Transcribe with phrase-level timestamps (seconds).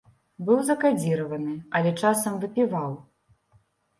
[0.45, 2.91] Быў закадзіраваны, але часам выпіваў.